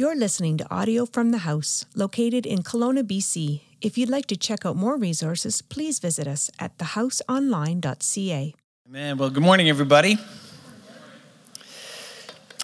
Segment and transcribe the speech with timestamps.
[0.00, 3.60] You're listening to audio from the house, located in Kelowna, BC.
[3.82, 8.54] If you'd like to check out more resources, please visit us at thehouseonline.ca.
[8.88, 9.18] Amen.
[9.18, 10.16] Well, good morning, everybody.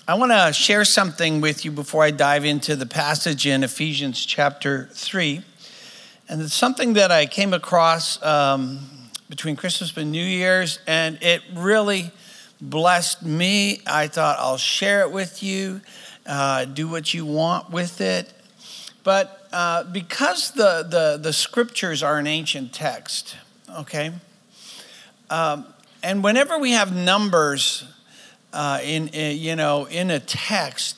[0.09, 4.25] I want to share something with you before I dive into the passage in Ephesians
[4.25, 5.43] chapter 3.
[6.31, 8.79] And it's something that I came across um,
[9.29, 12.13] between Christmas and New Year's, and it really
[12.63, 13.83] blessed me.
[13.87, 15.83] I thought I'll share it with you,
[16.27, 18.33] uh, do what you want with it.
[19.05, 23.37] But uh, because the, the, the scriptures are an ancient text,
[23.79, 24.13] okay?
[25.31, 25.67] Um,
[26.03, 27.85] and whenever we have numbers,
[28.57, 30.97] uh, in, in, you know in a text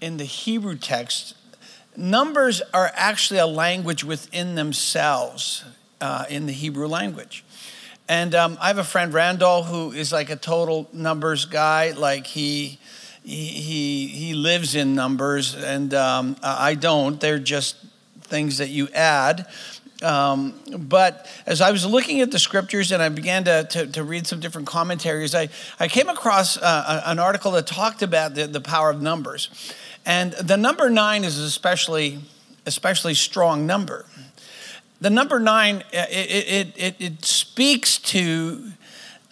[0.00, 1.36] in the hebrew text
[1.96, 5.64] numbers are actually a language within themselves
[6.00, 7.44] uh, in the hebrew language
[8.08, 12.26] and um, i have a friend randall who is like a total numbers guy like
[12.26, 12.80] he
[13.26, 17.76] he he, lives in numbers and um, i don't they're just
[18.22, 19.46] things that you add
[20.02, 24.04] um, but as I was looking at the scriptures and I began to, to, to
[24.04, 25.48] read some different commentaries, I,
[25.80, 29.48] I came across uh, an article that talked about the, the power of numbers.
[30.04, 32.20] And the number nine is especially,
[32.66, 34.04] especially strong number.
[35.00, 38.72] The number nine, it, it, it, it speaks to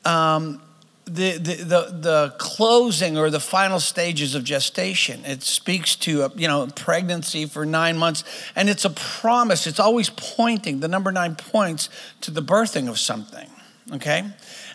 [0.05, 0.63] um,
[1.07, 5.25] the, the, the, the, closing or the final stages of gestation.
[5.25, 8.25] It speaks to, a, you know, pregnancy for nine months,
[8.57, 9.67] and it's a promise.
[9.67, 11.91] It's always pointing, the number nine points
[12.23, 13.51] to the birthing of something,
[13.93, 14.25] okay?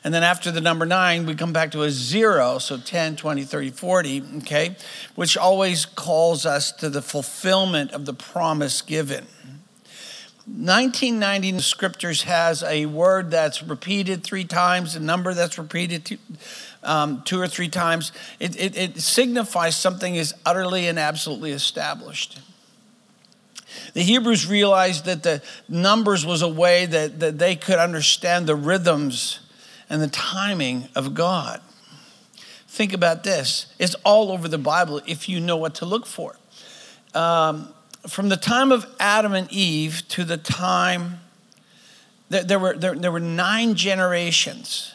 [0.03, 3.43] And then after the number nine, we come back to a zero, so 10, 20,
[3.43, 4.75] 30, 40, okay?
[5.15, 9.25] Which always calls us to the fulfillment of the promise given.
[10.45, 16.17] 1990 the scriptures has a word that's repeated three times, a number that's repeated two,
[16.83, 18.11] um, two or three times.
[18.39, 22.39] It, it, it signifies something is utterly and absolutely established.
[23.93, 28.55] The Hebrews realized that the numbers was a way that, that they could understand the
[28.55, 29.39] rhythms
[29.89, 31.61] and the timing of God.
[32.67, 36.35] Think about this it's all over the Bible if you know what to look for.
[37.13, 37.73] Um,
[38.07, 41.19] from the time of Adam and Eve to the time
[42.29, 44.93] there, there were, there, there were nine generations.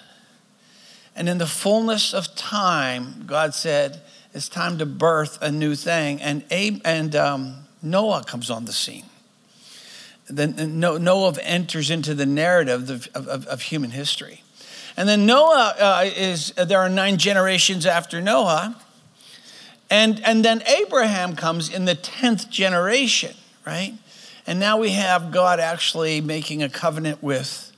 [1.17, 6.21] And in the fullness of time, God said, it's time to birth a new thing.
[6.21, 9.05] And, and um, Noah comes on the scene.
[10.29, 14.43] Then Noah enters into the narrative of, of, of human history.
[14.97, 18.77] And then Noah uh, is, there are nine generations after Noah.
[19.95, 23.33] And, and then Abraham comes in the 10th generation,
[23.65, 23.95] right?
[24.45, 27.71] And now we have God actually making a covenant with,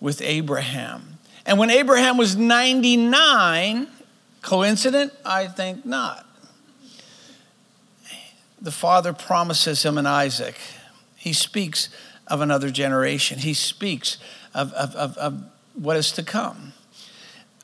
[0.00, 1.18] with Abraham.
[1.44, 3.88] And when Abraham was 99,
[4.40, 5.12] coincident?
[5.22, 6.26] I think not.
[8.58, 10.56] The father promises him an Isaac.
[11.14, 11.90] He speaks
[12.26, 14.16] of another generation, he speaks
[14.54, 15.44] of, of, of, of
[15.74, 16.72] what is to come.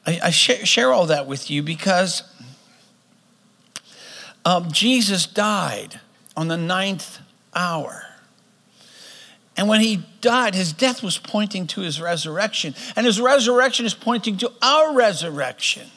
[0.07, 2.23] I, I share, share all that with you because
[4.47, 6.01] um, Jesus died
[6.37, 7.19] on the ninth
[7.53, 8.05] hour.
[9.57, 12.77] And when he died, his death was pointing to his resurrection.
[12.95, 15.89] And his resurrection is pointing to our resurrection.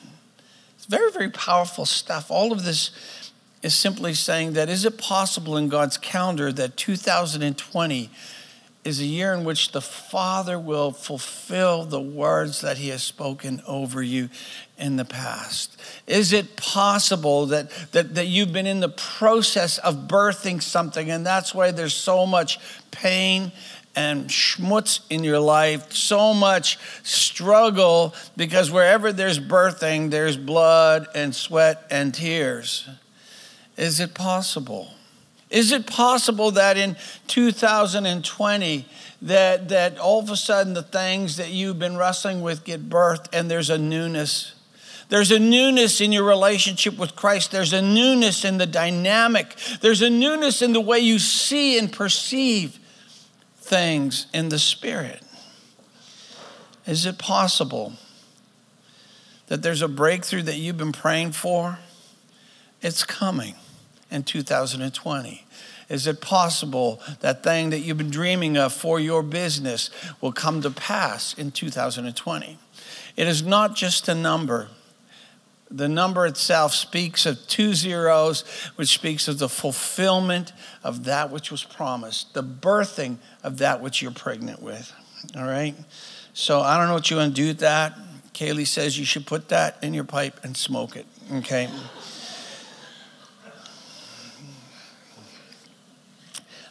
[0.75, 2.31] It's very, very powerful stuff.
[2.31, 2.89] All of this
[3.61, 8.09] is simply saying that is it possible in God's calendar that 2020
[8.89, 13.61] is a year in which the Father will fulfill the words that He has spoken
[13.65, 14.29] over you
[14.77, 15.79] in the past?
[16.07, 21.25] Is it possible that, that, that you've been in the process of birthing something and
[21.25, 22.59] that's why there's so much
[22.91, 23.51] pain
[23.95, 31.35] and schmutz in your life, so much struggle, because wherever there's birthing, there's blood and
[31.35, 32.87] sweat and tears?
[33.77, 34.93] Is it possible?
[35.49, 36.95] Is it possible that in
[37.27, 38.85] 2020
[39.23, 43.27] that, that all of a sudden the things that you've been wrestling with get birthed
[43.33, 44.53] and there's a newness?
[45.09, 47.51] There's a newness in your relationship with Christ.
[47.51, 49.55] There's a newness in the dynamic.
[49.81, 52.77] There's a newness in the way you see and perceive
[53.57, 55.23] things in the Spirit.
[56.85, 57.93] Is it possible
[59.47, 61.79] that there's a breakthrough that you've been praying for?
[62.83, 63.55] It's coming
[64.11, 65.45] in 2020?
[65.89, 69.89] Is it possible that thing that you've been dreaming of for your business
[70.21, 72.59] will come to pass in 2020?
[73.15, 74.69] It is not just a number.
[75.71, 78.41] The number itself speaks of two zeros,
[78.75, 80.53] which speaks of the fulfillment
[80.83, 84.91] of that which was promised, the birthing of that which you're pregnant with.
[85.35, 85.75] All right?
[86.33, 87.97] So I don't know what you want to do with that.
[88.33, 91.05] Kaylee says you should put that in your pipe and smoke it.
[91.33, 91.69] Okay?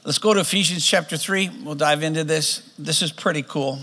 [0.08, 1.50] Let's go to Ephesians chapter 3.
[1.64, 2.72] We'll dive into this.
[2.78, 3.78] This is pretty cool.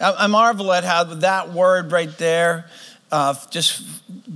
[0.00, 2.70] I marvel at how that word right there
[3.12, 3.82] uh, just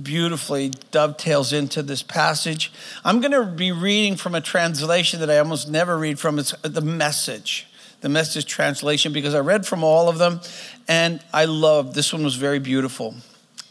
[0.03, 2.71] beautifully dovetails into this passage.
[3.03, 6.37] I'm going to be reading from a translation that I almost never read from.
[6.37, 7.65] It's the message,
[8.01, 10.39] the message translation, because I read from all of them
[10.87, 13.15] and I loved this one was very beautiful.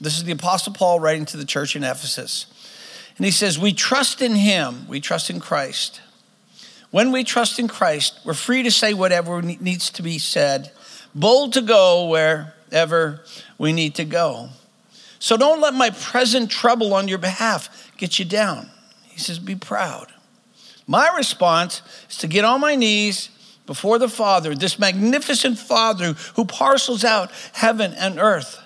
[0.00, 2.46] This is the Apostle Paul writing to the church in Ephesus.
[3.16, 6.00] And he says, We trust in him, we trust in Christ.
[6.90, 10.72] When we trust in Christ, we're free to say whatever needs to be said
[11.14, 13.20] bold to go wherever
[13.58, 14.48] we need to go.
[15.18, 18.70] So don't let my present trouble on your behalf get you down.
[19.08, 20.12] He says, Be proud.
[20.86, 23.28] My response is to get on my knees
[23.66, 28.58] before the Father, this magnificent Father who parcels out heaven and earth.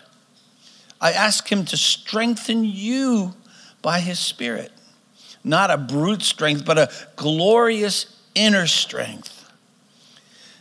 [1.01, 3.35] I ask him to strengthen you
[3.83, 4.73] by his Spirit.
[5.43, 9.45] Not a brute strength, but a glorious inner strength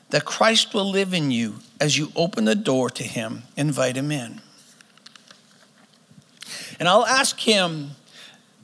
[0.09, 4.11] that Christ will live in you as you open the door to Him, invite Him
[4.11, 4.41] in.
[6.79, 7.91] And I'll ask Him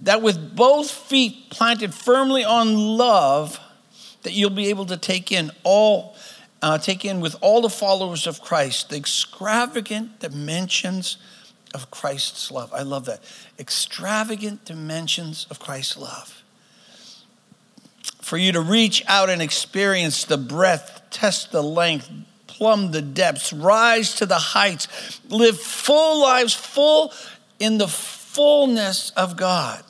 [0.01, 3.59] that with both feet planted firmly on love,
[4.21, 6.15] that you'll be able to take in all,
[6.61, 11.17] uh, take in with all the followers of Christ the extravagant dimensions
[11.73, 12.71] of Christ's love.
[12.73, 13.23] I love that.
[13.57, 16.38] Extravagant dimensions of Christ's love
[18.29, 22.11] for you to reach out and experience the breadth, test the length,
[22.45, 27.11] plumb the depths, rise to the heights, live full lives, full
[27.57, 29.83] in the fullness of God.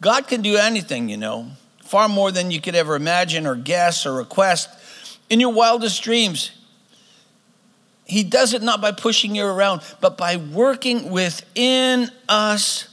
[0.00, 1.50] God can do anything, you know,
[1.82, 4.70] far more than you could ever imagine or guess or request.
[5.28, 6.52] In your wildest dreams,
[8.06, 12.88] He does it not by pushing you around, but by working within us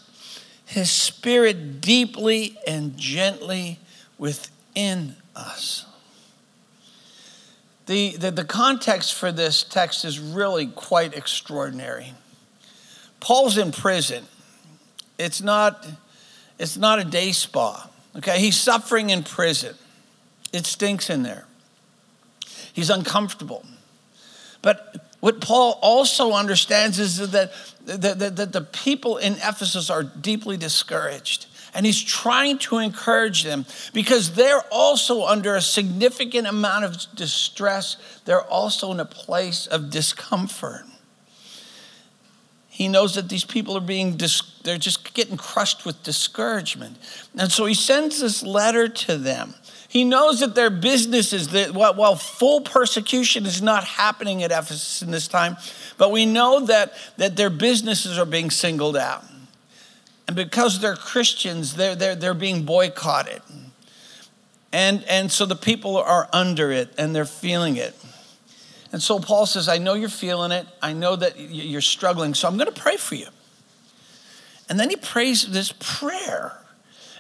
[0.70, 3.80] his spirit deeply and gently
[4.20, 5.88] within us.
[7.88, 12.14] The, the, the, context for this text is really quite extraordinary.
[13.20, 14.26] Paul's in prison.
[15.18, 15.88] It's not,
[16.60, 17.90] it's not a day spa.
[18.18, 19.74] Okay, he's suffering in prison.
[20.54, 21.46] It stinks in there.
[22.74, 23.66] He's uncomfortable.
[24.62, 27.52] But what Paul also understands is that,
[27.86, 31.48] that, that, that the people in Ephesus are deeply discouraged.
[31.74, 37.98] And he's trying to encourage them because they're also under a significant amount of distress.
[38.26, 40.86] They're also in a place of discomfort.
[42.70, 46.98] He knows that these people are being, dis- they're just getting crushed with discouragement.
[47.38, 49.54] And so he sends this letter to them.
[49.90, 55.10] He knows that their businesses, that while full persecution is not happening at Ephesus in
[55.10, 55.58] this time,
[55.98, 59.26] but we know that, that their businesses are being singled out.
[60.28, 63.42] And because they're Christians, they're, they're, they're being boycotted.
[64.72, 67.96] And, and so the people are under it and they're feeling it.
[68.92, 70.68] And so Paul says, I know you're feeling it.
[70.84, 72.36] I know that you're struggling.
[72.36, 73.26] So I'm going to pray for you.
[74.70, 76.59] And then he prays this prayer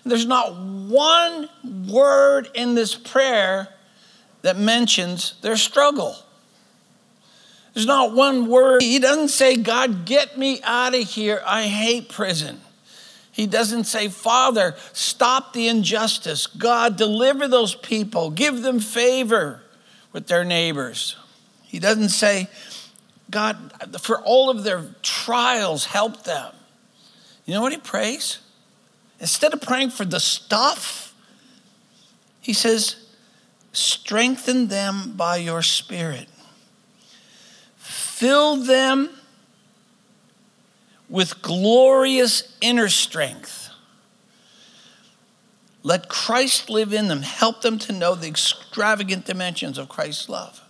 [0.09, 1.49] there's not one
[1.87, 3.69] word in this prayer
[4.41, 6.15] that mentions their struggle.
[7.73, 8.81] There's not one word.
[8.81, 11.41] He doesn't say, God, get me out of here.
[11.45, 12.59] I hate prison.
[13.31, 16.47] He doesn't say, Father, stop the injustice.
[16.47, 18.31] God, deliver those people.
[18.31, 19.61] Give them favor
[20.11, 21.15] with their neighbors.
[21.63, 22.49] He doesn't say,
[23.29, 26.53] God, for all of their trials, help them.
[27.45, 28.39] You know what he prays?
[29.19, 31.13] Instead of praying for the stuff,
[32.39, 32.95] he says,
[33.73, 36.27] strengthen them by your spirit.
[37.77, 39.09] Fill them
[41.09, 43.69] with glorious inner strength.
[45.83, 47.21] Let Christ live in them.
[47.21, 50.61] Help them to know the extravagant dimensions of Christ's love.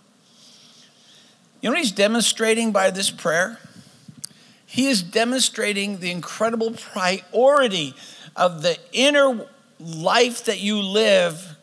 [1.60, 3.58] You know what he's demonstrating by this prayer?
[4.64, 7.94] He is demonstrating the incredible priority
[8.40, 9.46] of the inner
[9.78, 11.56] life that you live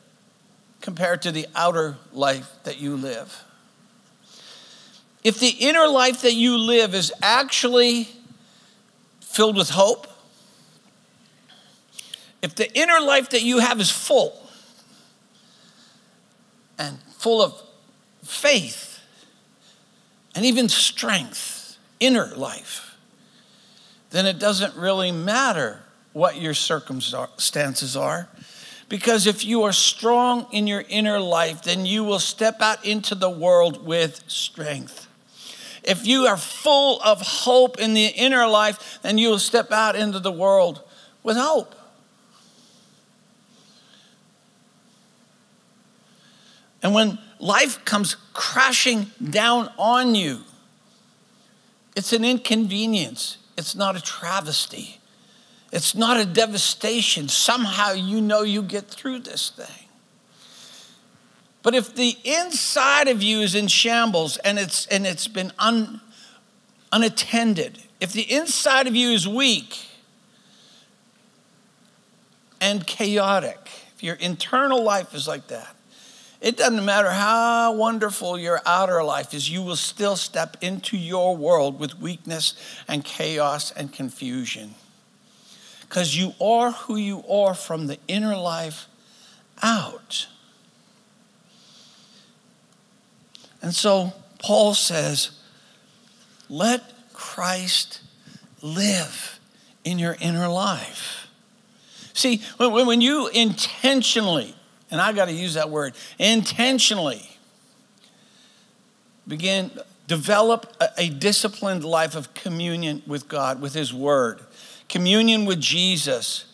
[0.79, 3.43] compared to the outer life that you live.
[5.23, 8.07] If the inner life that you live is actually
[9.21, 10.05] filled with hope,
[12.43, 14.39] if the inner life that you have is full
[16.77, 17.59] and full of
[18.23, 18.99] faith
[20.35, 22.95] and even strength, inner life,
[24.11, 25.81] then it doesn't really matter
[26.17, 28.27] what your circumstances are.
[28.89, 33.13] Because if you are strong in your inner life, then you will step out into
[33.13, 35.07] the world with strength.
[35.83, 39.95] If you are full of hope in the inner life, then you will step out
[39.95, 40.81] into the world
[41.21, 41.75] with hope.
[46.81, 50.41] And when life comes crashing down on you,
[51.95, 53.37] it's an inconvenience.
[53.57, 54.99] It's not a travesty.
[55.71, 57.27] It's not a devastation.
[57.27, 59.87] Somehow you know you get through this thing.
[61.61, 65.99] But if the inside of you is in shambles and it's, and it's been un,
[66.93, 69.77] unattended, if the inside of you is weak
[72.61, 75.75] and chaotic, if your internal life is like that,
[76.39, 81.35] it doesn't matter how wonderful your outer life is, you will still step into your
[81.35, 82.53] world with weakness
[82.87, 84.75] and chaos and confusion.
[85.87, 88.87] Because you are who you are from the inner life
[89.61, 90.27] out.
[93.61, 95.31] And so Paul says,
[96.49, 98.01] let Christ
[98.61, 99.39] live
[99.83, 101.27] in your inner life.
[102.13, 104.55] See, when, you intentionally,
[104.89, 107.29] and I got to use that word, intentionally
[109.27, 109.71] begin,
[110.07, 114.41] develop a, a disciplined life of communion with God, with His Word,
[114.89, 116.45] communion with Jesus,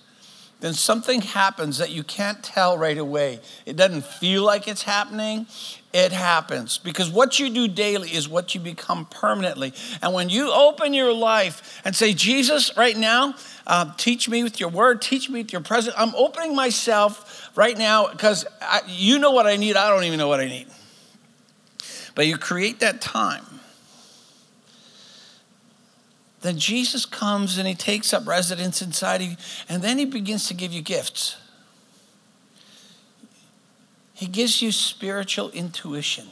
[0.63, 3.42] then something happens that you can't tell right away.
[3.66, 5.46] It doesn't feel like it's happening,
[5.92, 6.78] it happens.
[6.78, 9.74] Because what you do daily is what you become permanently.
[10.02, 13.36] And when you open your life and say, Jesus, right now,
[13.68, 17.78] uh, teach me with your word, teach me with your presence, I'm opening myself right
[17.78, 18.46] now because
[18.88, 20.68] you know what I need, I don't even know what I need.
[22.16, 23.53] But you create that time
[26.44, 29.38] then Jesus comes and he takes up residence inside of you,
[29.70, 31.38] and then he begins to give you gifts.
[34.14, 36.28] He gives you spiritual intuition.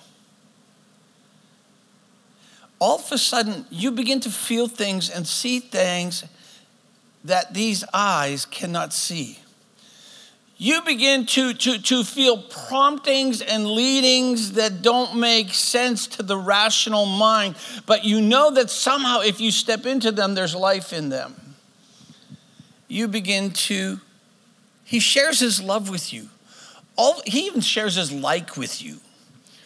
[2.77, 6.25] All of a sudden, you begin to feel things and see things
[7.23, 9.39] that these eyes cannot see
[10.61, 16.37] you begin to, to, to feel promptings and leadings that don't make sense to the
[16.37, 17.55] rational mind,
[17.87, 21.55] but you know that somehow if you step into them, there's life in them.
[22.87, 24.01] You begin to,
[24.83, 26.29] he shares his love with you.
[26.95, 28.97] All, he even shares his like with you.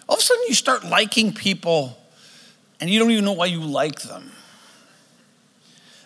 [0.07, 1.97] All of a sudden, you start liking people
[2.79, 4.31] and you don't even know why you like them.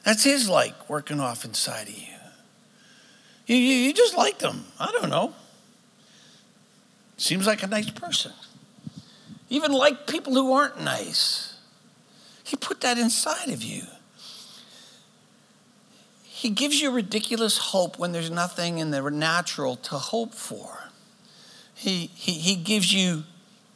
[0.03, 2.18] That's his like working off inside of you.
[3.49, 4.63] You, you, just like them.
[4.79, 5.33] I don't know.
[7.17, 8.31] Seems like a nice person.
[9.49, 11.57] Even like people who aren't nice.
[12.43, 13.81] He put that inside of you.
[16.21, 20.83] He gives you ridiculous hope when there's nothing in the natural to hope for.
[21.73, 23.23] He, he, he gives you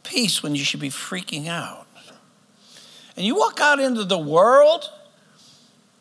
[0.04, 1.88] peace when you should be freaking out.
[3.18, 4.92] And you walk out into the world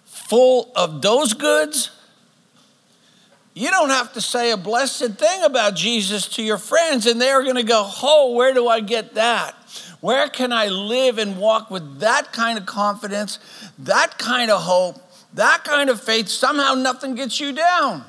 [0.05, 1.91] full of those goods
[3.55, 7.43] you don't have to say a blessed thing about Jesus to your friends, and they're
[7.43, 9.55] going to go, Oh, where do I get that?
[10.01, 13.39] Where can I live and walk with that kind of confidence,
[13.79, 14.97] that kind of hope,
[15.35, 16.29] that kind of faith?
[16.29, 18.05] Somehow nothing gets you down.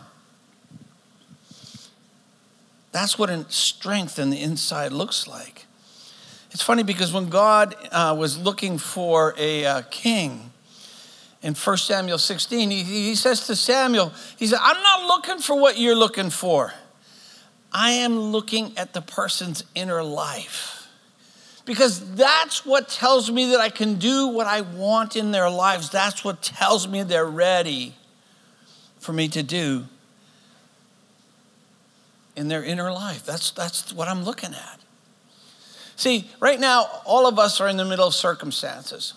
[2.91, 5.65] That's what strength in the inside looks like.
[6.51, 10.52] It's funny because when God uh, was looking for a uh, king,
[11.43, 15.59] in 1 Samuel 16, he, he says to Samuel, he said, I'm not looking for
[15.59, 16.73] what you're looking for.
[17.71, 20.87] I am looking at the person's inner life.
[21.65, 25.89] Because that's what tells me that I can do what I want in their lives.
[25.89, 27.93] That's what tells me they're ready
[28.99, 29.85] for me to do
[32.35, 33.25] in their inner life.
[33.25, 34.79] That's, that's what I'm looking at.
[35.95, 39.13] See, right now, all of us are in the middle of circumstances.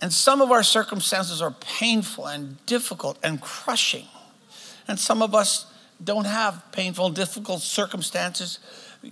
[0.00, 4.06] And some of our circumstances are painful and difficult and crushing.
[4.88, 5.66] And some of us
[6.02, 8.58] don't have painful difficult circumstances.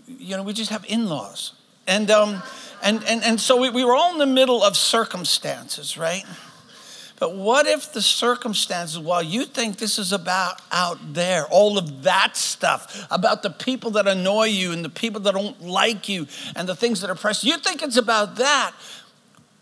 [0.06, 1.54] You know, we just have in laws.
[1.86, 2.42] And, um,
[2.82, 6.24] and, and, and so we, we were all in the middle of circumstances, right?
[7.18, 12.02] But what if the circumstances, while you think this is about out there, all of
[12.02, 16.26] that stuff, about the people that annoy you and the people that don't like you
[16.56, 18.72] and the things that oppress pressing, you think it's about that.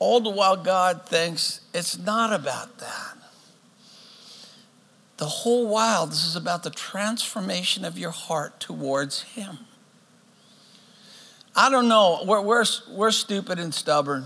[0.03, 3.17] All the while, God thinks it's not about that.
[5.19, 9.59] The whole while, this is about the transformation of your heart towards Him.
[11.55, 14.25] I don't know, we're, we're, we're stupid and stubborn.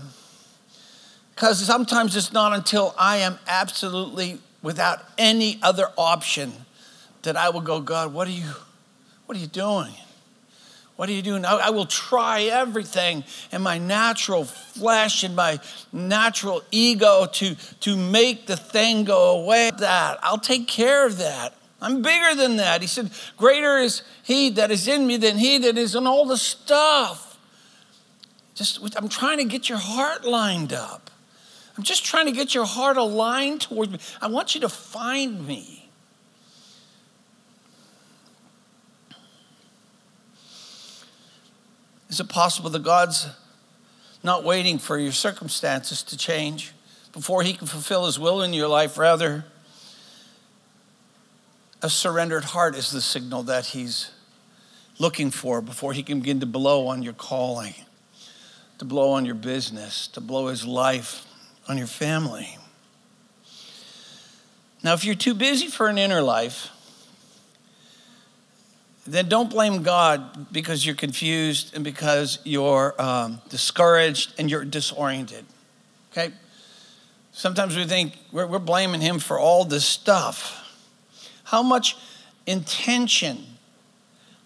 [1.35, 6.53] Because sometimes it's not until I am absolutely without any other option
[7.21, 8.49] that I will go, God, what are you,
[9.27, 9.93] what are you doing?
[10.97, 11.45] What are you doing?
[11.45, 15.59] I, I will try everything in my natural flesh and my
[15.93, 19.71] natural ego to, to make the thing go away.
[19.77, 21.53] That I'll take care of that.
[21.79, 22.81] I'm bigger than that.
[22.81, 26.25] He said, Greater is he that is in me than he that is in all
[26.25, 27.37] the stuff.
[28.55, 31.11] Just, I'm trying to get your heart lined up.
[31.77, 33.99] I'm just trying to get your heart aligned towards me.
[34.19, 35.86] I want you to find me.
[42.09, 43.27] Is it possible that God's
[44.23, 46.73] not waiting for your circumstances to change
[47.13, 48.97] before He can fulfill His will in your life?
[48.97, 49.45] Rather,
[51.81, 54.11] a surrendered heart is the signal that He's
[54.99, 57.75] looking for before He can begin to blow on your calling,
[58.79, 61.25] to blow on your business, to blow His life
[61.67, 62.57] on your family.
[64.83, 66.69] Now, if you're too busy for an inner life,
[69.07, 75.45] then don't blame God because you're confused and because you're um, discouraged and you're disoriented.
[76.11, 76.33] Okay?
[77.31, 80.63] Sometimes we think we're, we're blaming Him for all this stuff.
[81.45, 81.95] How much
[82.45, 83.45] intention,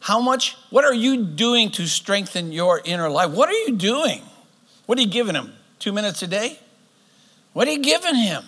[0.02, 3.32] how much, what are you doing to strengthen your inner life?
[3.32, 4.22] What are you doing?
[4.86, 5.54] What are you giving Him?
[5.80, 6.60] Two minutes a day?
[7.54, 8.44] What are you giving Him?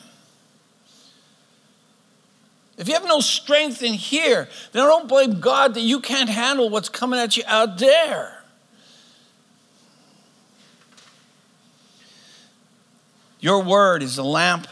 [2.78, 6.70] If you have no strength in here, then don't blame God that you can't handle
[6.70, 8.44] what's coming at you out there.
[13.40, 14.68] Your word is a lamp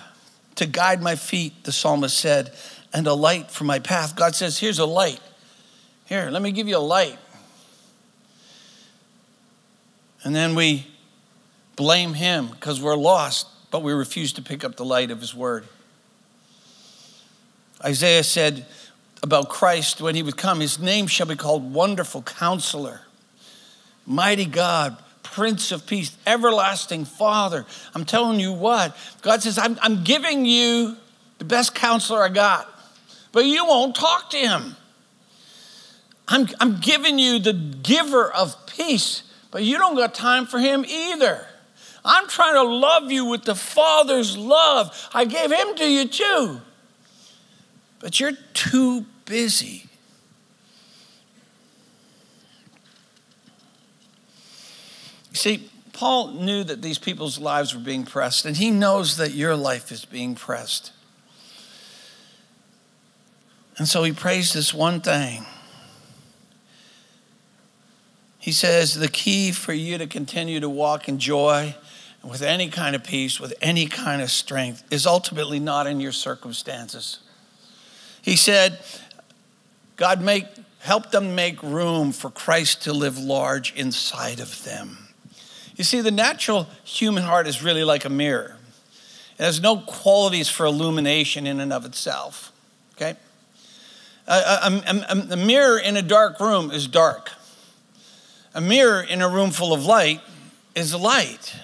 [0.56, 2.54] to guide my feet, the psalmist said,
[2.94, 4.16] and a light for my path.
[4.16, 5.20] God says, Here's a light.
[6.06, 7.18] Here, let me give you a light.
[10.24, 10.88] And then we
[11.76, 15.36] blame Him because we're lost, but we refuse to pick up the light of His
[15.36, 15.66] word.
[17.84, 18.66] Isaiah said
[19.24, 23.02] about Christ when he would come, his name shall be called Wonderful Counselor,
[24.06, 27.66] Mighty God, Prince of Peace, Everlasting Father.
[27.94, 30.98] I'm telling you what, God says, I'm, I'm giving you
[31.38, 32.68] the best counselor I got,
[33.32, 34.76] but you won't talk to him.
[36.28, 40.86] I'm, I'm giving you the giver of peace, but you don't got time for him
[40.88, 41.46] either.
[42.04, 45.10] I'm trying to love you with the Father's love.
[45.14, 46.62] I gave him to you too
[48.02, 49.86] but you're too busy.
[55.34, 59.56] See, Paul knew that these people's lives were being pressed, and he knows that your
[59.56, 60.92] life is being pressed.
[63.78, 65.46] And so he prays this one thing.
[68.40, 71.76] He says, The key for you to continue to walk in joy
[72.22, 76.00] and with any kind of peace, with any kind of strength, is ultimately not in
[76.00, 77.20] your circumstances.
[78.22, 78.80] He said,
[79.96, 80.46] God make
[80.82, 84.98] help them make room for Christ to live large inside of them.
[85.76, 88.58] You see, the natural human heart is really like a mirror.
[89.38, 92.52] It has no qualities for illumination in and of itself.
[92.96, 93.16] Okay?
[94.28, 97.32] A, a, a, a mirror in a dark room is dark.
[98.54, 100.20] A mirror in a room full of light
[100.76, 101.56] is light.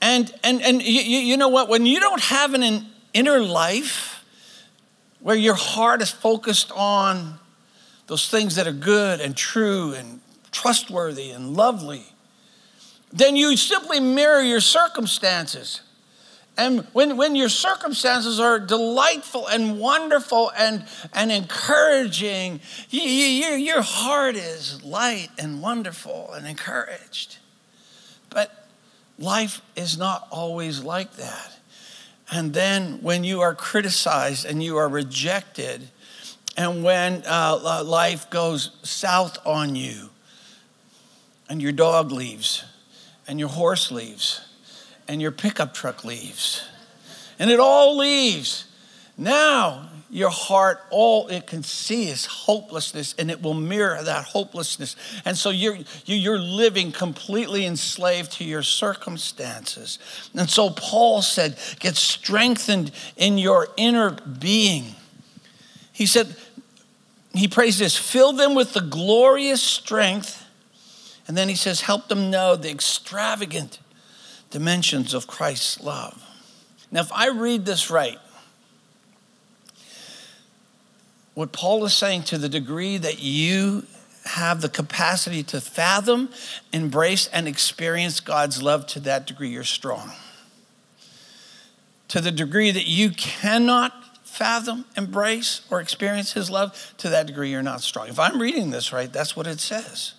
[0.00, 1.68] And, and, and you, you know what?
[1.68, 4.15] When you don't have an inner life,
[5.26, 7.36] where your heart is focused on
[8.06, 10.20] those things that are good and true and
[10.52, 12.04] trustworthy and lovely,
[13.12, 15.80] then you simply mirror your circumstances.
[16.56, 22.60] And when, when your circumstances are delightful and wonderful and, and encouraging,
[22.90, 27.38] you, you, your heart is light and wonderful and encouraged.
[28.30, 28.68] But
[29.18, 31.55] life is not always like that.
[32.30, 35.88] And then when you are criticized and you are rejected,
[36.56, 40.10] and when uh, life goes south on you,
[41.48, 42.64] and your dog leaves,
[43.28, 44.40] and your horse leaves,
[45.06, 46.66] and your pickup truck leaves,
[47.38, 48.65] and it all leaves,
[49.16, 54.94] now your heart, all it can see is hopelessness, and it will mirror that hopelessness.
[55.24, 59.98] And so you're, you're living completely enslaved to your circumstances.
[60.34, 64.94] And so Paul said, get strengthened in your inner being.
[65.92, 66.36] He said,
[67.34, 70.44] he prays this fill them with the glorious strength.
[71.28, 73.80] And then he says, help them know the extravagant
[74.50, 76.22] dimensions of Christ's love.
[76.92, 78.18] Now, if I read this right,
[81.36, 83.82] what Paul is saying to the degree that you
[84.24, 86.30] have the capacity to fathom,
[86.72, 90.12] embrace, and experience God's love to that degree, you're strong.
[92.08, 93.92] To the degree that you cannot
[94.24, 98.08] fathom, embrace, or experience His love, to that degree, you're not strong.
[98.08, 100.14] If I'm reading this right, that's what it says.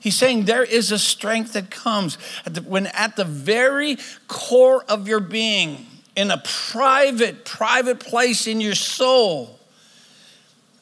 [0.00, 4.84] He's saying there is a strength that comes at the, when at the very core
[4.88, 5.86] of your being,
[6.16, 9.55] in a private, private place in your soul,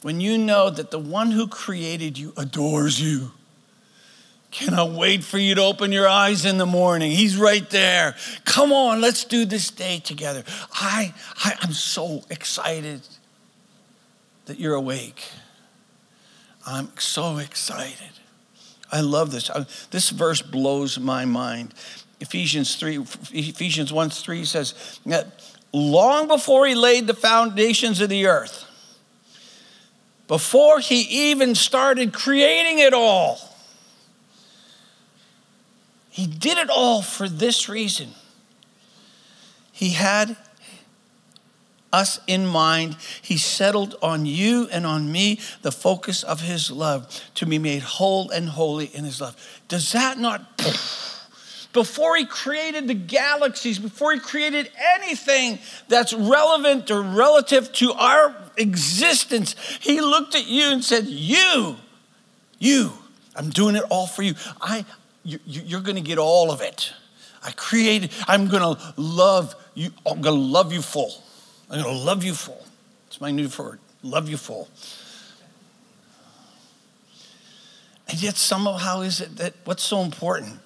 [0.05, 3.33] when you know that the one who created you adores you.
[4.51, 7.11] Cannot wait for you to open your eyes in the morning.
[7.11, 8.15] He's right there.
[8.45, 10.45] Come on, let's do this day together.
[10.75, 13.01] I, I, I'm so excited
[14.45, 15.25] that you're awake.
[16.67, 18.11] I'm so excited.
[18.93, 19.51] I love this.
[19.91, 21.73] This verse blows my mind.
[22.21, 22.99] Ephesians 3,
[23.33, 28.64] Ephesians 1 3 says that long before he laid the foundations of the earth,
[30.27, 33.39] before he even started creating it all,
[36.11, 38.11] he did it all for this reason.
[39.73, 40.37] He had
[41.93, 42.97] us in mind.
[43.23, 47.83] He settled on you and on me the focus of his love to be made
[47.83, 49.37] whole and holy in his love.
[49.69, 50.43] Does that not?
[51.75, 55.59] Before he created the galaxies, before he created anything
[55.89, 61.77] that's relevant or relative to our existence, he looked at you and said, You,
[62.61, 62.93] you,
[63.35, 64.35] I'm doing it all for you.
[64.61, 64.85] I,
[65.25, 66.93] you, you're going to get all of it.
[67.43, 71.13] I created, I'm going to love you, I'm going to love you full.
[71.69, 72.65] I'm going to love you full.
[73.09, 74.69] It's my new word, love you full.
[78.09, 80.61] And yet, somehow, how is it that what's so important?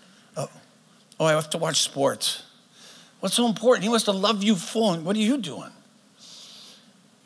[1.18, 2.44] Oh, I have to watch sports.
[3.20, 3.83] What's so important?
[3.83, 4.96] He wants to love you full.
[4.98, 5.70] What are you doing?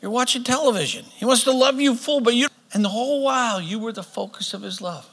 [0.01, 1.05] You're watching television.
[1.15, 4.03] He wants to love you full, but you, and the whole while, you were the
[4.03, 5.07] focus of his love.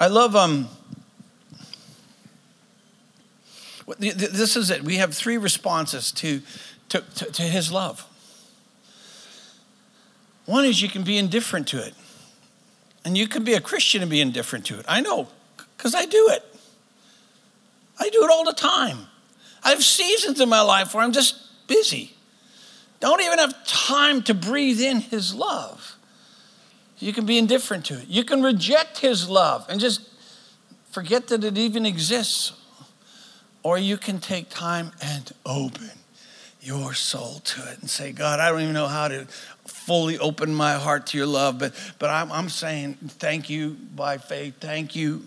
[0.00, 0.68] I love um
[3.98, 4.82] this is it.
[4.82, 6.42] We have three responses to,
[6.88, 8.06] to, to, to his love.
[10.46, 11.94] One is you can be indifferent to it.
[13.04, 14.86] And you can be a Christian and be indifferent to it.
[14.88, 15.28] I know,
[15.82, 16.44] because I do it.
[17.98, 18.98] I do it all the time.
[19.64, 21.34] I have seasons in my life where I'm just
[21.66, 22.14] busy.
[23.00, 25.96] Don't even have time to breathe in his love.
[27.00, 28.06] You can be indifferent to it.
[28.06, 30.08] You can reject his love and just
[30.92, 32.52] forget that it even exists.
[33.64, 35.90] Or you can take time and open
[36.60, 39.26] your soul to it and say, God, I don't even know how to
[39.66, 44.18] fully open my heart to your love, but, but I'm, I'm saying thank you by
[44.18, 44.54] faith.
[44.60, 45.22] Thank you.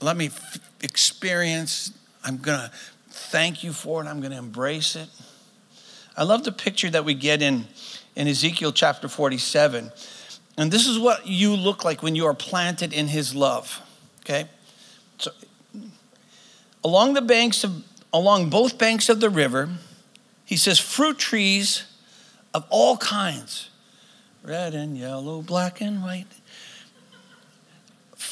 [0.00, 1.92] Let me f- experience.
[2.24, 2.70] I'm going to
[3.08, 4.06] thank you for it.
[4.06, 5.08] I'm going to embrace it.
[6.16, 7.66] I love the picture that we get in,
[8.14, 9.90] in Ezekiel chapter 47.
[10.56, 13.82] And this is what you look like when you are planted in his love.
[14.20, 14.48] Okay?
[15.18, 15.32] So
[16.84, 19.68] along the banks of along both banks of the river,
[20.44, 21.84] he says fruit trees
[22.54, 23.70] of all kinds.
[24.44, 26.26] Red and yellow, black and white.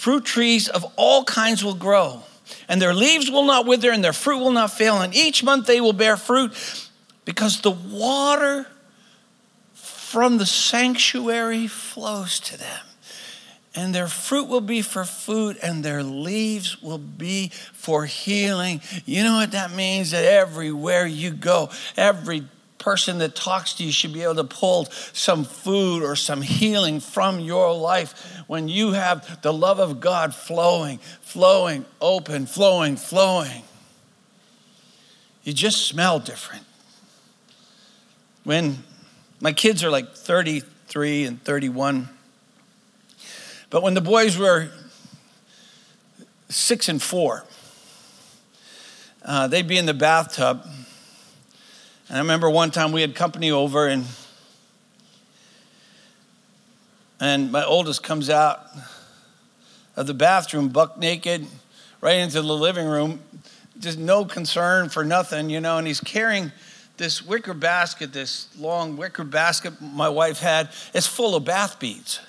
[0.02, 2.22] Fruit trees of all kinds will grow,
[2.68, 5.00] and their leaves will not wither, and their fruit will not fail.
[5.00, 6.52] And each month they will bear fruit
[7.24, 8.66] because the water
[9.74, 12.84] from the sanctuary flows to them.
[13.76, 18.80] And their fruit will be for food, and their leaves will be for healing.
[19.06, 20.10] You know what that means?
[20.10, 22.42] That everywhere you go, every
[22.82, 26.98] person that talks to you should be able to pull some food or some healing
[26.98, 33.62] from your life when you have the love of God flowing, flowing, open, flowing, flowing.
[35.44, 36.64] You just smell different
[38.42, 38.82] when
[39.40, 42.08] my kids are like 33 and 31.
[43.70, 44.70] But when the boys were
[46.48, 47.44] six and four,
[49.24, 50.66] uh, they'd be in the bathtub.
[52.12, 54.04] And I remember one time we had company over, and
[57.18, 58.66] and my oldest comes out
[59.96, 61.46] of the bathroom, buck naked,
[62.02, 63.22] right into the living room,
[63.80, 66.52] just no concern for nothing, you know, and he's carrying
[66.98, 72.20] this wicker basket, this long wicker basket my wife had, it's full of bath beads.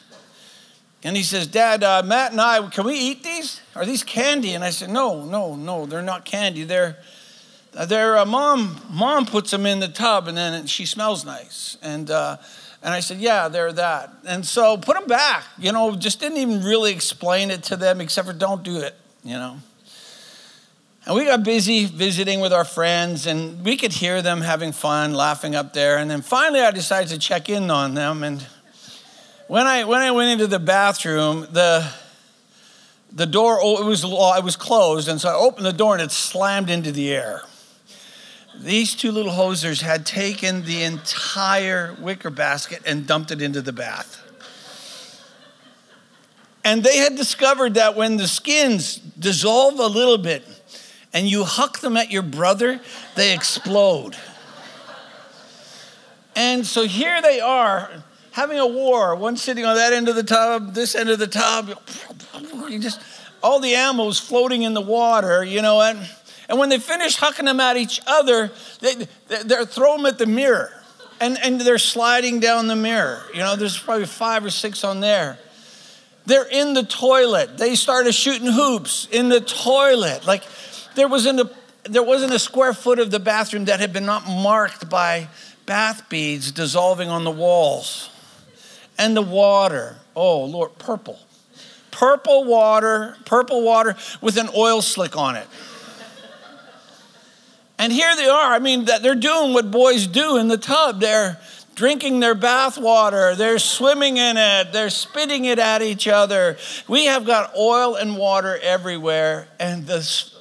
[1.04, 3.60] And he says, Dad, uh, Matt and I, can we eat these?
[3.76, 4.54] Are these candy?
[4.54, 6.64] And I said, No, no, no, they're not candy.
[6.64, 6.96] They're,
[7.88, 11.78] they're uh, mom, mom puts them in the tub and then she smells nice.
[11.82, 12.38] And, uh,
[12.84, 14.14] and I said, Yeah, they're that.
[14.26, 15.44] And so put them back.
[15.58, 18.96] You know, just didn't even really explain it to them except for don't do it,
[19.24, 19.58] you know.
[21.06, 25.14] And we got busy visiting with our friends, and we could hear them having fun,
[25.14, 25.98] laughing up there.
[25.98, 28.24] And then finally, I decided to check in on them.
[28.24, 28.46] And
[29.48, 31.86] when I, when I went into the bathroom, the,
[33.12, 36.12] the door it was, it was closed, and so I opened the door and it
[36.12, 37.42] slammed into the air.
[38.60, 43.74] These two little hosers had taken the entire wicker basket and dumped it into the
[43.74, 44.20] bath.
[46.64, 50.44] And they had discovered that when the skins dissolve a little bit,
[51.14, 52.80] and you huck them at your brother,
[53.16, 54.16] they explode.
[56.36, 59.16] And so here they are having a war.
[59.16, 61.80] One sitting on that end of the tub, this end of the tub.
[62.68, 63.00] You just
[63.44, 65.82] all the animals floating in the water, you know.
[65.82, 66.00] And,
[66.54, 69.08] and when they finish hucking them at each other, they,
[69.44, 70.72] they're throwing them at the mirror.
[71.20, 73.24] And, and they're sliding down the mirror.
[73.34, 75.40] You know, there's probably five or six on there.
[76.28, 77.58] They're in the toilet.
[77.58, 80.28] They started shooting hoops in the toilet.
[80.28, 80.44] Like
[80.94, 81.50] there wasn't a,
[81.86, 85.30] there wasn't a square foot of the bathroom that had been not marked by
[85.66, 88.12] bath beads dissolving on the walls.
[89.00, 91.18] And the water, oh Lord, purple.
[91.90, 95.48] Purple water, purple water with an oil slick on it.
[97.80, 98.54] And here they are.
[98.54, 101.00] I mean, they're doing what boys do in the tub.
[101.00, 101.40] They're
[101.76, 106.58] drinking their bath water, they're swimming in it, they're spitting it at each other.
[106.88, 110.32] We have got oil and water everywhere, and the,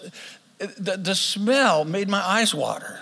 [0.79, 3.01] the, the smell made my eyes water.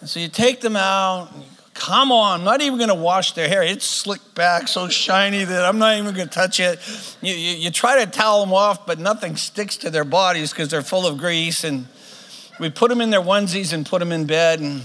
[0.00, 1.30] And so you take them out,
[1.74, 3.62] come on, I'm not even gonna wash their hair.
[3.62, 6.78] It's slicked back, so shiny that I'm not even gonna touch it.
[7.22, 10.68] You, you, you try to towel them off, but nothing sticks to their bodies because
[10.68, 11.64] they're full of grease.
[11.64, 11.86] And
[12.58, 14.60] we put them in their onesies and put them in bed.
[14.60, 14.82] And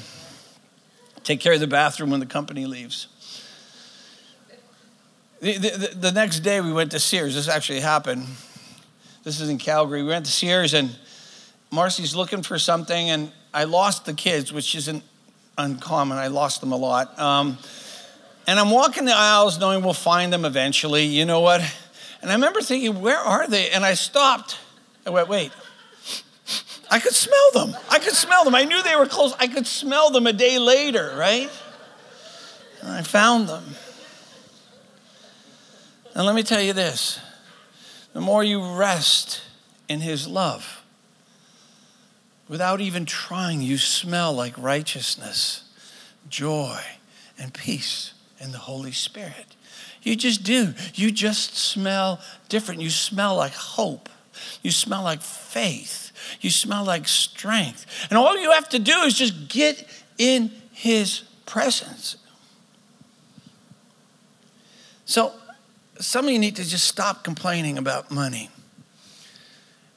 [1.30, 3.08] take care of the bathroom when the company leaves.
[5.42, 7.36] The, the, the, next day, we went to Sears.
[7.36, 8.26] This actually happened.
[9.24, 10.02] This is in Calgary.
[10.02, 10.98] We went to Sears, and
[11.72, 15.04] Marcy's looking for something, and I lost the kids, which isn't
[15.58, 16.18] uncommon.
[16.18, 17.18] I lost them a lot.
[17.20, 17.60] Um,
[18.48, 21.06] and I'm walking the aisles knowing we'll find them eventually.
[21.06, 21.62] You know what?
[22.24, 23.70] And I remember thinking, where are they?
[23.70, 24.58] And I stopped.
[25.06, 25.52] I went, wait,
[26.92, 27.78] I could smell them.
[27.90, 28.56] I could smell them.
[28.56, 29.34] I knew they were close.
[29.40, 31.50] I could smell them a day later, right?
[32.82, 33.64] And I found them.
[36.16, 37.20] And let me tell you this
[38.14, 39.44] the more you rest
[39.88, 40.84] in His love,
[42.48, 45.64] without even trying, you smell like righteousness,
[46.28, 46.80] joy,
[47.38, 49.56] and peace in the Holy Spirit.
[50.02, 50.74] You just do.
[50.96, 52.82] You just smell different.
[52.82, 54.10] You smell like hope.
[54.64, 56.09] You smell like faith.
[56.42, 57.86] You smell like strength.
[58.10, 59.86] And all you have to do is just get
[60.18, 62.18] in His presence.
[65.06, 65.34] So,
[66.00, 68.50] some of you need to just stop complaining about money.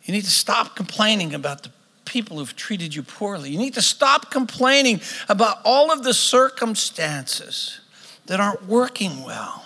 [0.05, 1.71] You need to stop complaining about the
[2.05, 3.51] people who've treated you poorly.
[3.51, 7.81] You need to stop complaining about all of the circumstances
[8.27, 9.65] that aren't working well.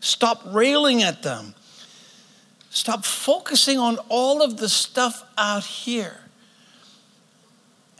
[0.00, 1.54] Stop railing at them.
[2.74, 6.18] Stop focusing on all of the stuff out here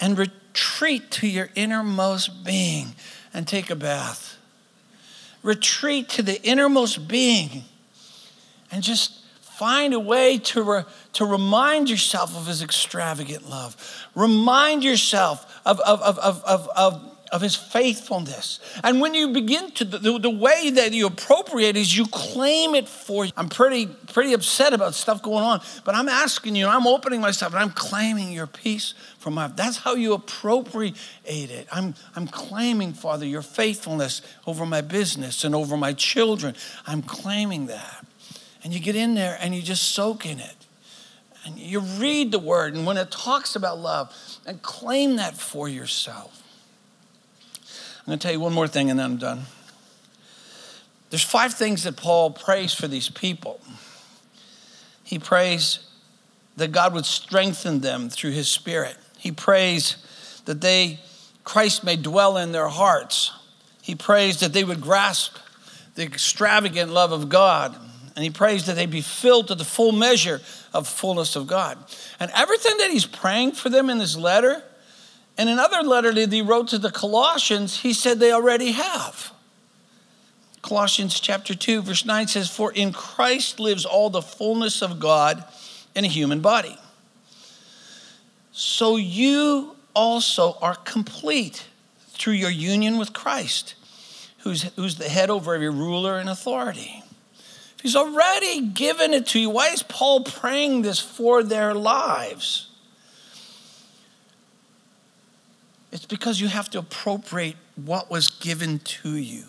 [0.01, 2.97] and retreat to your innermost being
[3.33, 4.37] and take a bath.
[5.45, 7.63] Retreat to the innermost being
[8.73, 10.83] and just find a way to, re,
[11.13, 13.77] to remind yourself of his extravagant love.
[14.17, 18.61] Remind yourself of, of, of, of, of, of of his faithfulness.
[18.83, 22.89] And when you begin to, the, the, way that you appropriate is you claim it
[22.89, 23.27] for.
[23.37, 27.53] I'm pretty, pretty upset about stuff going on, but I'm asking you, I'm opening myself
[27.53, 31.67] and I'm claiming your peace from my, that's how you appropriate it.
[31.73, 36.55] I'm, I'm claiming, Father, your faithfulness over my business and over my children.
[36.87, 38.07] I'm claiming that.
[38.63, 40.57] And you get in there and you just soak in it.
[41.47, 44.15] And you read the word, and when it talks about love,
[44.47, 46.44] and claim that for yourself.
[48.05, 49.43] I'm going to tell you one more thing and then I'm done.
[51.09, 53.61] There's five things that Paul prays for these people.
[55.05, 55.79] He prays
[56.57, 58.97] that God would strengthen them through his spirit.
[59.19, 59.97] He prays
[60.45, 61.01] that they
[61.45, 63.33] Christ may dwell in their hearts.
[63.81, 65.37] He prays that they would grasp
[65.95, 67.75] the extravagant love of God.
[68.17, 70.41] And he prays that they be filled to the full measure
[70.73, 71.79] of fullness of God.
[72.21, 74.63] And everything that he's praying for them in this letter
[75.37, 79.33] and another letter that he wrote to the Colossians, he said they already have.
[80.63, 85.45] Colossians chapter 2, verse 9 says, For in Christ lives all the fullness of God
[85.95, 86.79] in a human body.
[88.53, 91.67] So you also are complete
[92.09, 93.75] through your union with Christ,
[94.39, 97.03] who's, who's the head over every ruler and authority.
[97.83, 99.51] He's already given it to you.
[99.51, 102.71] Why is Paul praying this for their lives?
[105.95, 109.45] It's because you have to appropriate what was given to you.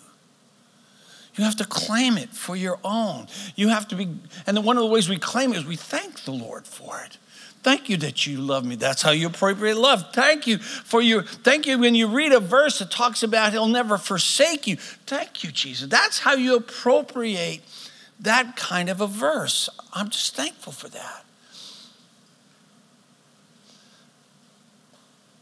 [1.34, 3.26] You have to claim it for your own.
[3.56, 4.08] You have to be,
[4.46, 7.18] and one of the ways we claim it is we thank the Lord for it.
[7.64, 8.76] Thank you that you love me.
[8.76, 10.12] That's how you appropriate love.
[10.14, 13.66] Thank you for your, thank you when you read a verse that talks about he'll
[13.66, 14.76] never forsake you.
[14.76, 15.88] Thank you, Jesus.
[15.88, 17.60] That's how you appropriate
[18.20, 19.68] that kind of a verse.
[19.92, 21.24] I'm just thankful for that.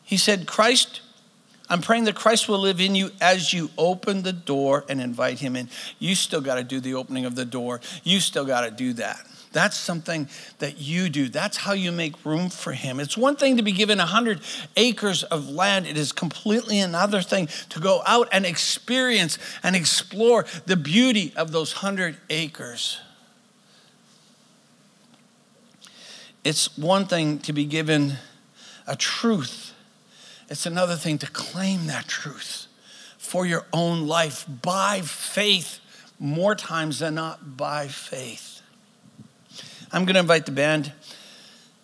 [0.05, 1.01] He said, Christ
[1.69, 5.41] I'm praying that Christ will live in you as you open the door and invite
[5.41, 5.71] him in.
[5.99, 7.81] You still got to do the opening of the door.
[8.03, 9.27] You still got to do that.
[9.53, 11.29] That's something that you do.
[11.29, 13.01] That's how you make room for him.
[13.01, 14.41] It's one thing to be given 100
[14.77, 20.45] acres of land, it is completely another thing to go out and experience and explore
[20.67, 23.01] the beauty of those 100 acres.
[26.43, 28.15] It's one thing to be given
[28.87, 29.74] a truth,
[30.49, 32.67] it's another thing to claim that truth
[33.19, 35.81] for your own life by faith,
[36.19, 38.61] more times than not by faith.
[39.91, 40.93] I'm going to invite the band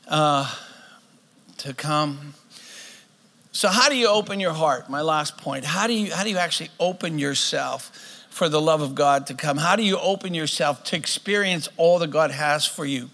[0.08, 0.52] uh,
[1.58, 2.34] to come.
[3.52, 4.90] So, how do you open your heart?
[4.90, 5.64] My last point.
[5.64, 9.34] How do you how do you actually open yourself for the love of God to
[9.34, 9.56] come?
[9.56, 13.10] How do you open yourself to experience all that God has for you?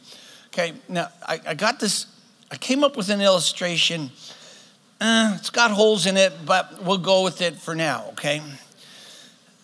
[0.48, 2.06] Okay, now I, I got this.
[2.50, 4.10] I came up with an illustration.
[5.00, 8.06] Uh, it's got holes in it, but we'll go with it for now.
[8.10, 8.42] Okay.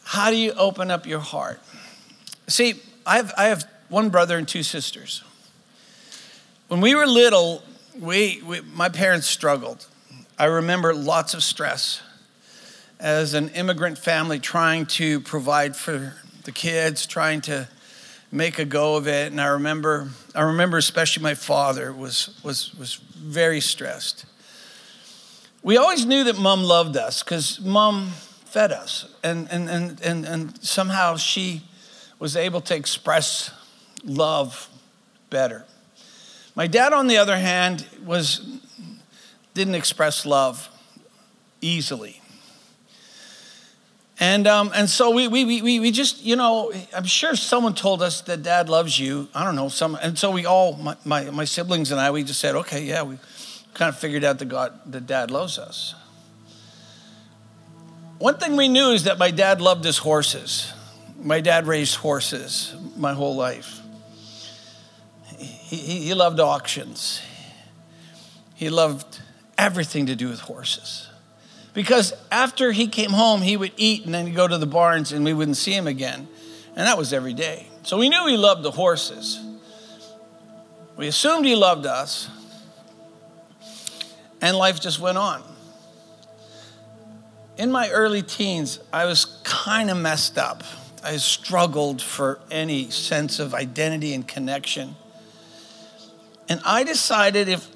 [0.04, 1.60] How do you open up your heart?
[2.48, 2.74] See,
[3.06, 5.22] I have I have one brother and two sisters.
[6.68, 7.62] When we were little,
[7.98, 9.86] we, we, my parents struggled.
[10.38, 12.00] I remember lots of stress
[12.98, 16.14] as an immigrant family trying to provide for
[16.44, 17.68] the kids, trying to
[18.30, 19.30] make a go of it.
[19.30, 24.24] And I remember, I remember especially my father was, was, was very stressed.
[25.62, 28.08] We always knew that mom loved us because mom
[28.46, 29.08] fed us.
[29.22, 31.62] And, and, and, and, and somehow she
[32.18, 33.52] was able to express
[34.04, 34.68] love
[35.30, 35.64] better.
[36.54, 38.58] My dad, on the other hand, was
[39.54, 40.68] didn't express love
[41.60, 42.20] easily.
[44.18, 48.02] And, um, and so we, we, we, we just, you know, I'm sure someone told
[48.02, 49.28] us that dad loves you.
[49.34, 49.68] I don't know.
[49.68, 52.84] Some, and so we all, my, my, my siblings and I, we just said, okay,
[52.84, 53.18] yeah, we
[53.74, 55.94] kind of figured out that, God, that dad loves us.
[58.18, 60.72] One thing we knew is that my dad loved his horses.
[61.20, 63.82] My dad raised horses my whole life
[65.72, 67.22] he, he loved auctions.
[68.54, 69.20] He loved
[69.56, 71.08] everything to do with horses.
[71.72, 75.12] Because after he came home, he would eat and then he'd go to the barns
[75.12, 76.28] and we wouldn't see him again.
[76.76, 77.68] And that was every day.
[77.82, 79.40] So we knew he loved the horses.
[80.96, 82.28] We assumed he loved us.
[84.42, 85.42] And life just went on.
[87.56, 90.64] In my early teens, I was kind of messed up.
[91.04, 94.96] I struggled for any sense of identity and connection.
[96.48, 97.66] And I decided if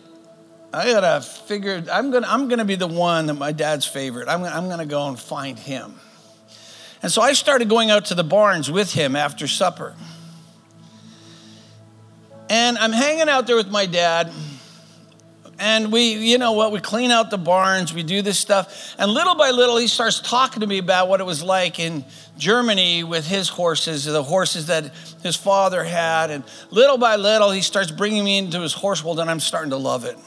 [0.73, 4.29] I gotta figure, I'm gonna, I'm gonna be the one that my dad's favorite.
[4.29, 5.95] I'm, I'm gonna go and find him.
[7.03, 9.95] And so I started going out to the barns with him after supper.
[12.49, 14.33] And I'm hanging out there with my dad.
[15.59, 18.95] And we, you know what, we clean out the barns, we do this stuff.
[18.99, 22.05] And little by little, he starts talking to me about what it was like in
[22.37, 24.93] Germany with his horses, the horses that
[25.23, 26.31] his father had.
[26.31, 29.71] And little by little, he starts bringing me into his horse world, and I'm starting
[29.71, 30.19] to love it.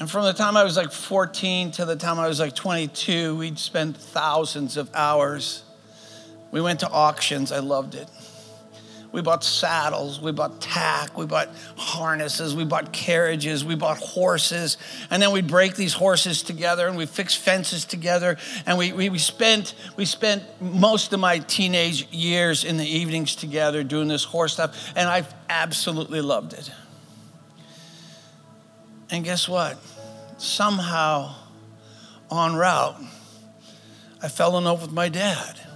[0.00, 3.36] And from the time I was like 14 to the time I was like 22,
[3.36, 5.64] we'd spend thousands of hours.
[6.50, 8.08] We went to auctions, I loved it.
[9.10, 14.76] We bought saddles, we bought tack, we bought harnesses, we bought carriages, we bought horses.
[15.10, 18.36] And then we'd break these horses together and we fix fences together.
[18.66, 23.34] And we, we, we, spent, we spent most of my teenage years in the evenings
[23.34, 24.92] together doing this horse stuff.
[24.94, 26.70] And I absolutely loved it.
[29.10, 29.78] And guess what?
[30.36, 31.34] Somehow,
[32.30, 33.00] en route,
[34.22, 35.67] I fell in love with my dad.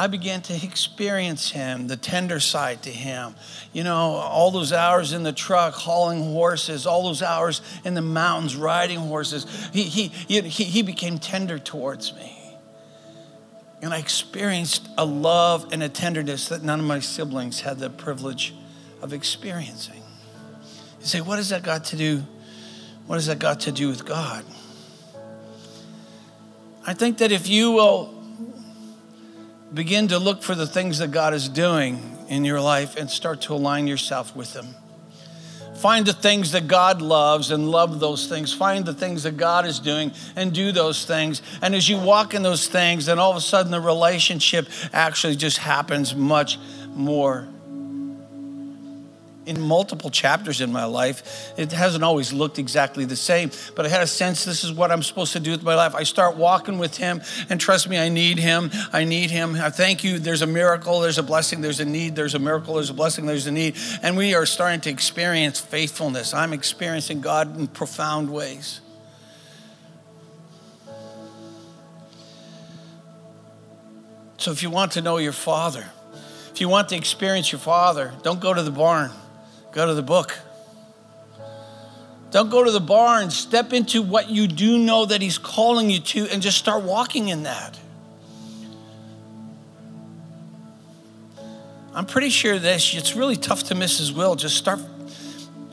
[0.00, 3.34] I began to experience him, the tender side to him.
[3.72, 8.00] You know, all those hours in the truck hauling horses, all those hours in the
[8.00, 9.44] mountains riding horses.
[9.72, 12.32] He, he, he, he became tender towards me.
[13.82, 17.90] And I experienced a love and a tenderness that none of my siblings had the
[17.90, 18.54] privilege
[19.02, 20.02] of experiencing.
[21.00, 22.22] You say, what has that got to do?
[23.08, 24.44] What has that got to do with God?
[26.86, 28.17] I think that if you will
[29.72, 33.42] begin to look for the things that God is doing in your life and start
[33.42, 34.74] to align yourself with them.
[35.76, 38.52] Find the things that God loves and love those things.
[38.52, 41.40] Find the things that God is doing and do those things.
[41.62, 45.36] And as you walk in those things, then all of a sudden the relationship actually
[45.36, 46.58] just happens much
[46.94, 47.46] more
[49.48, 51.52] in multiple chapters in my life.
[51.56, 54.90] It hasn't always looked exactly the same, but I had a sense this is what
[54.90, 55.94] I'm supposed to do with my life.
[55.94, 58.70] I start walking with Him, and trust me, I need Him.
[58.92, 59.56] I need Him.
[59.56, 60.18] I thank you.
[60.18, 63.26] There's a miracle, there's a blessing, there's a need, there's a miracle, there's a blessing,
[63.26, 63.76] there's a need.
[64.02, 66.34] And we are starting to experience faithfulness.
[66.34, 68.80] I'm experiencing God in profound ways.
[74.36, 75.84] So if you want to know your Father,
[76.52, 79.10] if you want to experience your Father, don't go to the barn
[79.78, 80.36] go to the book.
[82.32, 86.00] Don't go to the barn, step into what you do know that He's calling you
[86.00, 87.78] to, and just start walking in that.
[91.94, 94.34] I'm pretty sure this, it's really tough to miss His will.
[94.34, 94.80] Just start,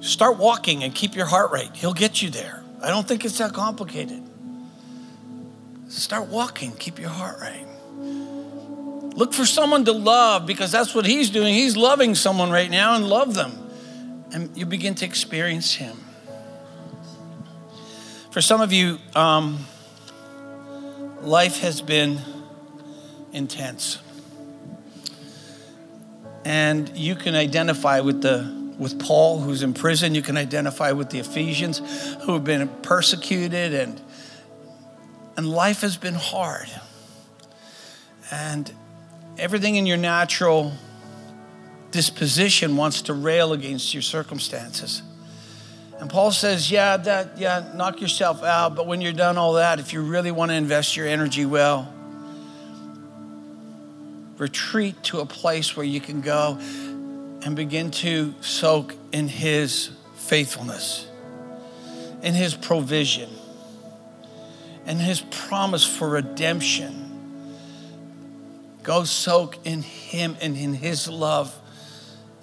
[0.01, 1.71] start walking and keep your heart rate.
[1.73, 2.63] He'll get you there.
[2.83, 4.21] I don't think it's that complicated.
[5.87, 7.65] Start walking, keep your heart right.
[9.15, 11.55] Look for someone to love because that's what he's doing.
[11.55, 13.64] He's loving someone right now and love them.
[14.35, 15.95] And you begin to experience him.
[18.31, 19.65] For some of you, um,
[21.21, 22.19] life has been
[23.31, 23.97] intense.
[26.43, 30.13] And you can identify with the with Paul, who's in prison.
[30.13, 31.79] You can identify with the Ephesians,
[32.23, 34.01] who have been persecuted, and
[35.37, 36.67] and life has been hard.
[38.29, 38.69] And
[39.37, 40.73] everything in your natural
[41.95, 45.01] disposition wants to rail against your circumstances.
[45.99, 48.75] And Paul says, yeah, that, yeah, knock yourself out.
[48.75, 51.91] But when you're done all that, if you really want to invest your energy well,
[54.37, 61.07] retreat to a place where you can go and begin to soak in his faithfulness,
[62.21, 63.29] in his provision,
[64.85, 67.05] in his promise for redemption
[68.85, 71.59] Go soak in Him and in His love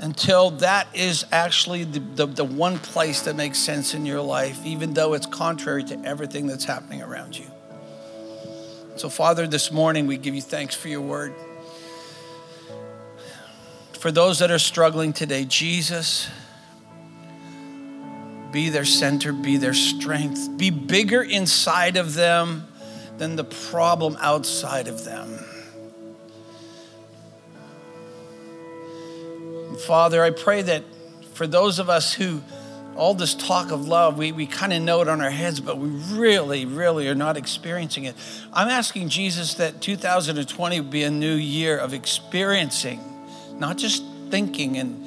[0.03, 4.61] until that is actually the, the, the, one place that makes sense in your life,
[4.67, 7.47] even though it's contrary to everything that's happening around you.
[8.97, 11.33] So, Father, this morning we give you thanks for your word.
[14.01, 16.29] For those that are struggling today, Jesus,
[18.51, 22.67] be their center, be their strength, be bigger inside of them
[23.19, 25.39] than the problem outside of them.
[29.87, 30.85] Father, I pray that
[31.35, 32.43] for those of us who
[32.97, 35.79] all this talk of love, we, we kind of know it on our heads, but
[35.79, 38.15] we really, really are not experiencing it.
[38.53, 43.01] I'm asking Jesus that 2020 would be a new year of experiencing,
[43.59, 45.07] not just thinking and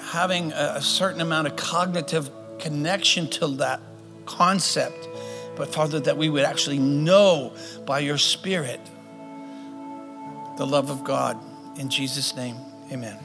[0.00, 3.80] having a, a certain amount of cognitive connection to that
[4.24, 5.08] concept,
[5.56, 7.52] but Father, that we would actually know
[7.84, 8.80] by your Spirit
[10.56, 11.38] the love of God.
[11.78, 12.56] In Jesus' name,
[12.90, 13.18] amen.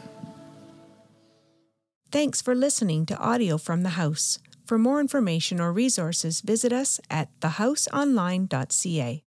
[2.10, 4.40] Thanks for listening to audio from the house.
[4.66, 9.27] For more information or resources, visit us at thehouseonline.ca.